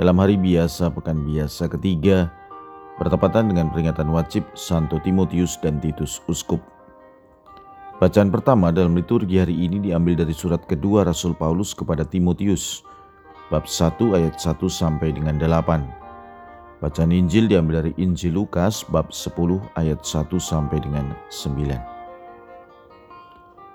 [0.00, 2.32] dalam hari biasa pekan biasa ketiga
[2.96, 6.60] bertepatan dengan peringatan wajib Santo Timotius dan Titus Uskup.
[8.00, 12.82] Bacaan pertama dalam liturgi hari ini diambil dari surat kedua Rasul Paulus kepada Timotius,
[13.52, 16.82] bab 1 ayat 1 sampai dengan 8.
[16.82, 19.30] Bacaan Injil diambil dari Injil Lukas bab 10
[19.78, 21.78] ayat 1 sampai dengan 9.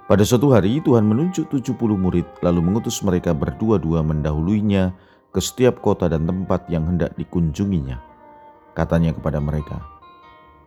[0.08, 4.92] Pada suatu hari Tuhan menunjuk 70 murid lalu mengutus mereka berdua-dua mendahuluinya
[5.32, 8.00] ke setiap kota dan tempat yang hendak dikunjunginya.
[8.78, 9.82] Katanya kepada mereka,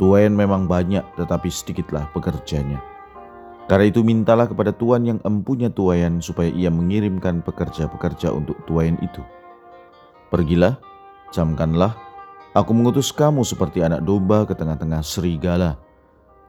[0.02, 2.82] Tuhan memang banyak tetapi sedikitlah pekerjanya.
[3.70, 9.22] Karena itu mintalah kepada Tuhan yang empunya tuayan supaya ia mengirimkan pekerja-pekerja untuk tuayan itu.
[10.26, 10.74] Pergilah,
[11.30, 11.94] camkanlah,
[12.58, 15.78] aku mengutus kamu seperti anak domba ke tengah-tengah serigala.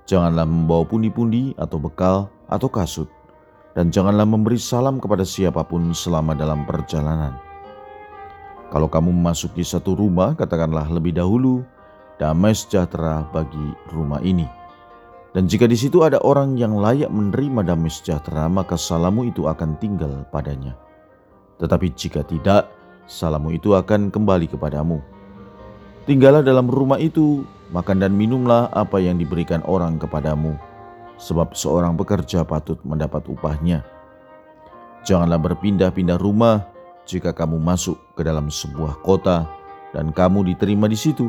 [0.10, 3.10] Janganlah membawa pundi-pundi atau bekal atau kasut,
[3.78, 7.51] dan janganlah memberi salam kepada siapa pun selama dalam perjalanan
[8.72, 11.60] kalau kamu memasuki satu rumah, katakanlah lebih dahulu,
[12.16, 14.48] damai sejahtera bagi rumah ini.
[15.36, 19.76] Dan jika di situ ada orang yang layak menerima damai sejahtera, maka salamu itu akan
[19.76, 20.80] tinggal padanya.
[21.60, 22.72] Tetapi jika tidak,
[23.12, 25.04] salamu itu akan kembali kepadamu.
[26.08, 27.44] Tinggallah dalam rumah itu,
[27.76, 30.56] makan dan minumlah apa yang diberikan orang kepadamu,
[31.20, 33.84] sebab seorang pekerja patut mendapat upahnya.
[35.04, 36.72] Janganlah berpindah-pindah rumah,
[37.12, 39.44] jika kamu masuk ke dalam sebuah kota
[39.92, 41.28] dan kamu diterima di situ,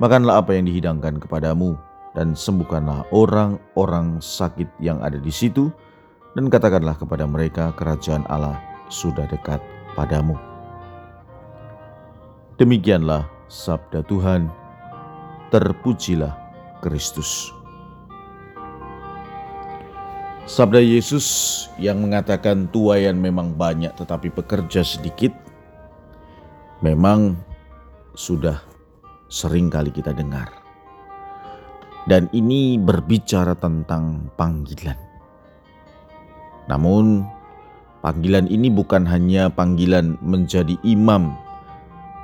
[0.00, 1.76] makanlah apa yang dihidangkan kepadamu
[2.16, 5.68] dan sembuhkanlah orang-orang sakit yang ada di situ
[6.32, 8.56] dan katakanlah kepada mereka kerajaan Allah
[8.88, 9.60] sudah dekat
[9.92, 10.40] padamu.
[12.56, 14.48] Demikianlah sabda Tuhan,
[15.52, 16.32] terpujilah
[16.80, 17.55] Kristus.
[20.46, 21.26] Sabda Yesus
[21.74, 25.34] yang mengatakan tuayan memang banyak tetapi pekerja sedikit
[26.86, 27.34] memang
[28.14, 28.62] sudah
[29.26, 30.46] sering kali kita dengar.
[32.06, 34.94] Dan ini berbicara tentang panggilan.
[36.70, 37.26] Namun
[38.06, 41.34] panggilan ini bukan hanya panggilan menjadi imam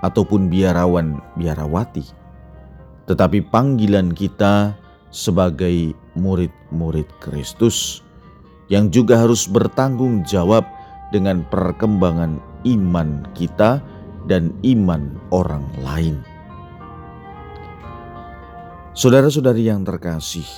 [0.06, 2.06] ataupun biarawan biarawati,
[3.10, 4.78] tetapi panggilan kita
[5.10, 8.06] sebagai murid-murid Kristus
[8.72, 10.64] yang juga harus bertanggung jawab
[11.12, 13.84] dengan perkembangan iman kita
[14.24, 16.16] dan iman orang lain.
[18.96, 20.48] Saudara-saudari yang terkasih,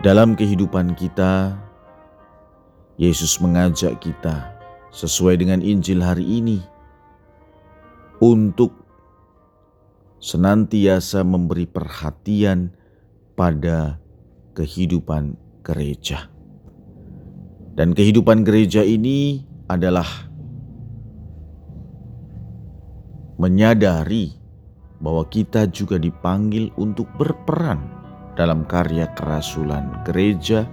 [0.00, 1.52] dalam kehidupan kita,
[2.96, 4.56] Yesus mengajak kita
[4.88, 6.64] sesuai dengan Injil hari ini
[8.24, 8.72] untuk
[10.16, 12.72] senantiasa memberi perhatian
[13.36, 14.00] pada
[14.56, 16.28] kehidupan gereja.
[17.74, 20.06] Dan kehidupan gereja ini adalah
[23.40, 24.30] menyadari
[25.02, 27.82] bahwa kita juga dipanggil untuk berperan
[28.38, 30.70] dalam karya kerasulan gereja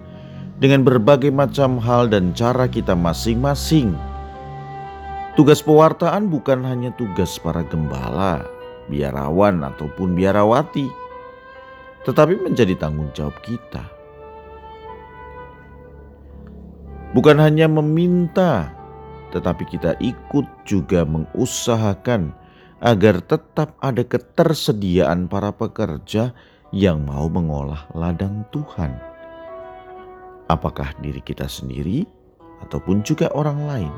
[0.61, 3.97] dengan berbagai macam hal dan cara kita masing-masing.
[5.33, 8.45] Tugas pewartaan bukan hanya tugas para gembala,
[8.91, 10.85] biarawan, ataupun biarawati,
[12.05, 14.00] tetapi menjadi tanggung jawab kita
[17.11, 18.71] Bukan hanya meminta,
[19.35, 22.31] tetapi kita ikut juga mengusahakan
[22.79, 26.31] agar tetap ada ketersediaan para pekerja
[26.71, 28.95] yang mau mengolah ladang Tuhan.
[30.47, 32.07] Apakah diri kita sendiri
[32.63, 33.93] ataupun juga orang lain?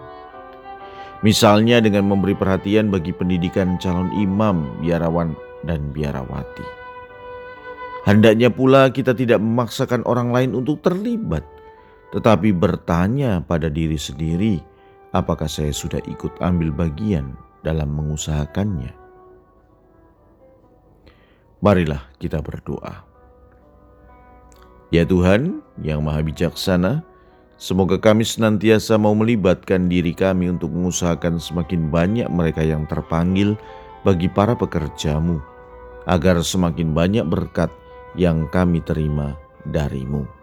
[1.22, 5.38] Misalnya dengan memberi perhatian bagi pendidikan calon imam, biarawan,
[5.70, 6.66] dan biarawati.
[8.10, 11.53] Hendaknya pula kita tidak memaksakan orang lain untuk terlibat
[12.14, 14.62] tetapi bertanya pada diri sendiri,
[15.18, 17.34] apakah saya sudah ikut ambil bagian
[17.66, 18.94] dalam mengusahakannya?
[21.66, 23.02] Marilah kita berdoa.
[24.94, 27.02] Ya Tuhan yang Maha Bijaksana,
[27.58, 33.58] semoga kami senantiasa mau melibatkan diri kami untuk mengusahakan semakin banyak mereka yang terpanggil
[34.06, 35.42] bagi para pekerjamu,
[36.06, 37.74] agar semakin banyak berkat
[38.14, 39.34] yang kami terima
[39.66, 40.43] darimu.